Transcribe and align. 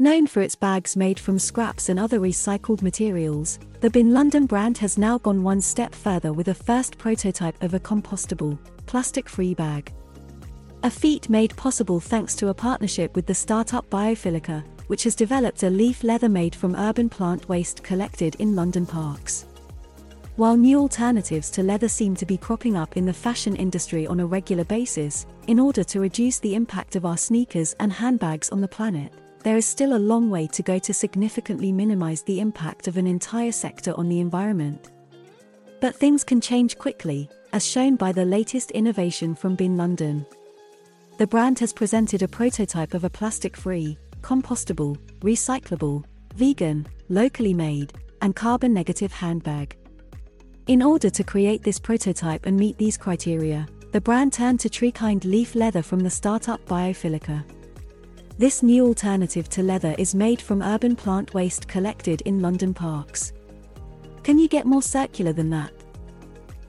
Known 0.00 0.28
for 0.28 0.42
its 0.42 0.54
bags 0.54 0.96
made 0.96 1.18
from 1.18 1.40
scraps 1.40 1.88
and 1.88 1.98
other 1.98 2.20
recycled 2.20 2.82
materials, 2.82 3.58
the 3.80 3.90
Been 3.90 4.12
London 4.14 4.46
brand 4.46 4.78
has 4.78 4.96
now 4.96 5.18
gone 5.18 5.42
one 5.42 5.60
step 5.60 5.92
further 5.92 6.32
with 6.32 6.46
a 6.46 6.54
first 6.54 6.96
prototype 6.98 7.60
of 7.64 7.74
a 7.74 7.80
compostable, 7.80 8.56
plastic 8.86 9.28
free 9.28 9.54
bag. 9.54 9.92
A 10.84 10.90
feat 10.90 11.28
made 11.28 11.56
possible 11.56 11.98
thanks 11.98 12.36
to 12.36 12.46
a 12.46 12.54
partnership 12.54 13.16
with 13.16 13.26
the 13.26 13.34
startup 13.34 13.90
Biophilica, 13.90 14.62
which 14.86 15.02
has 15.02 15.16
developed 15.16 15.64
a 15.64 15.70
leaf 15.70 16.04
leather 16.04 16.28
made 16.28 16.54
from 16.54 16.76
urban 16.76 17.08
plant 17.08 17.48
waste 17.48 17.82
collected 17.82 18.36
in 18.36 18.54
London 18.54 18.86
parks. 18.86 19.46
While 20.36 20.56
new 20.56 20.78
alternatives 20.78 21.50
to 21.50 21.64
leather 21.64 21.88
seem 21.88 22.14
to 22.14 22.24
be 22.24 22.36
cropping 22.38 22.76
up 22.76 22.96
in 22.96 23.04
the 23.04 23.12
fashion 23.12 23.56
industry 23.56 24.06
on 24.06 24.20
a 24.20 24.26
regular 24.26 24.62
basis, 24.62 25.26
in 25.48 25.58
order 25.58 25.82
to 25.82 25.98
reduce 25.98 26.38
the 26.38 26.54
impact 26.54 26.94
of 26.94 27.04
our 27.04 27.16
sneakers 27.16 27.74
and 27.80 27.92
handbags 27.92 28.50
on 28.50 28.60
the 28.60 28.68
planet, 28.68 29.12
there 29.42 29.56
is 29.56 29.66
still 29.66 29.96
a 29.96 29.98
long 29.98 30.30
way 30.30 30.46
to 30.48 30.62
go 30.62 30.78
to 30.78 30.92
significantly 30.92 31.72
minimize 31.72 32.22
the 32.22 32.40
impact 32.40 32.88
of 32.88 32.96
an 32.96 33.06
entire 33.06 33.52
sector 33.52 33.94
on 33.96 34.08
the 34.08 34.20
environment. 34.20 34.90
But 35.80 35.94
things 35.94 36.24
can 36.24 36.40
change 36.40 36.76
quickly, 36.78 37.28
as 37.52 37.66
shown 37.66 37.96
by 37.96 38.12
the 38.12 38.24
latest 38.24 38.72
innovation 38.72 39.34
from 39.34 39.54
Been 39.54 39.76
London. 39.76 40.26
The 41.18 41.26
brand 41.26 41.58
has 41.60 41.72
presented 41.72 42.22
a 42.22 42.28
prototype 42.28 42.94
of 42.94 43.04
a 43.04 43.10
plastic 43.10 43.56
free, 43.56 43.96
compostable, 44.20 44.96
recyclable, 45.20 46.04
vegan, 46.34 46.86
locally 47.08 47.54
made, 47.54 47.92
and 48.22 48.34
carbon 48.34 48.72
negative 48.72 49.12
handbag. 49.12 49.76
In 50.66 50.82
order 50.82 51.10
to 51.10 51.24
create 51.24 51.62
this 51.62 51.78
prototype 51.78 52.46
and 52.46 52.56
meet 52.56 52.76
these 52.76 52.96
criteria, 52.96 53.66
the 53.92 54.00
brand 54.00 54.32
turned 54.32 54.60
to 54.60 54.68
Treekind 54.68 55.24
leaf 55.24 55.54
leather 55.54 55.82
from 55.82 56.00
the 56.00 56.10
startup 56.10 56.64
Biophilica. 56.66 57.42
This 58.38 58.62
new 58.62 58.86
alternative 58.86 59.48
to 59.48 59.64
leather 59.64 59.96
is 59.98 60.14
made 60.14 60.40
from 60.40 60.62
urban 60.62 60.94
plant 60.94 61.34
waste 61.34 61.66
collected 61.66 62.20
in 62.20 62.38
London 62.38 62.72
parks. 62.72 63.32
Can 64.22 64.38
you 64.38 64.46
get 64.46 64.64
more 64.64 64.80
circular 64.80 65.32
than 65.32 65.50
that? 65.50 65.72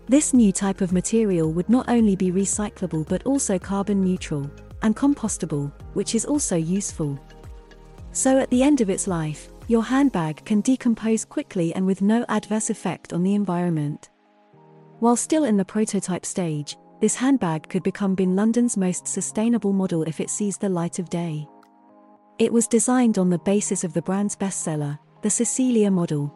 This 0.07 0.33
new 0.33 0.51
type 0.51 0.81
of 0.81 0.91
material 0.91 1.51
would 1.51 1.69
not 1.69 1.87
only 1.87 2.15
be 2.15 2.31
recyclable 2.31 3.07
but 3.07 3.23
also 3.27 3.59
carbon 3.59 4.03
neutral 4.03 4.49
and 4.81 4.95
compostable, 4.95 5.71
which 5.93 6.15
is 6.15 6.25
also 6.25 6.55
useful. 6.55 7.19
So 8.13 8.39
at 8.39 8.49
the 8.49 8.63
end 8.63 8.81
of 8.81 8.89
its 8.89 9.05
life, 9.05 9.49
your 9.67 9.83
handbag 9.83 10.43
can 10.45 10.61
decompose 10.61 11.23
quickly 11.23 11.75
and 11.75 11.85
with 11.85 12.01
no 12.01 12.25
adverse 12.29 12.71
effect 12.71 13.13
on 13.13 13.21
the 13.21 13.35
environment. 13.35 14.09
While 15.01 15.15
still 15.15 15.43
in 15.43 15.55
the 15.55 15.65
prototype 15.65 16.25
stage, 16.25 16.77
this 16.99 17.13
handbag 17.13 17.69
could 17.69 17.83
become 17.83 18.15
Been 18.15 18.35
London's 18.35 18.75
most 18.75 19.07
sustainable 19.07 19.71
model 19.71 20.01
if 20.01 20.19
it 20.19 20.31
sees 20.31 20.57
the 20.57 20.67
light 20.67 20.97
of 20.97 21.11
day. 21.11 21.47
It 22.39 22.51
was 22.51 22.67
designed 22.67 23.17
on 23.17 23.29
the 23.29 23.39
basis 23.39 23.83
of 23.83 23.93
the 23.93 24.01
brand's 24.01 24.35
bestseller, 24.35 24.97
the 25.21 25.29
Cecilia 25.29 25.91
model, 25.91 26.33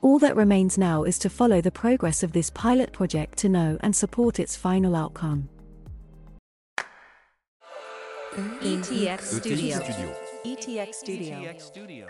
all 0.00 0.18
that 0.20 0.36
remains 0.36 0.78
now 0.78 1.02
is 1.02 1.18
to 1.18 1.30
follow 1.30 1.60
the 1.60 1.72
progress 1.72 2.22
of 2.22 2.32
this 2.32 2.50
pilot 2.50 2.92
project 2.92 3.36
to 3.38 3.48
know 3.48 3.76
and 3.80 3.94
support 3.94 4.38
its 4.38 4.54
final 4.54 4.94
outcome. 4.94 5.48
ETX 8.36 9.22
Studio. 9.22 10.14
ETX 10.44 10.94
Studio. 10.94 12.06